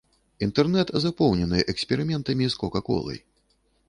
[0.45, 3.21] Інтэрнэт запоўнены эксперыментамі з кока-колай.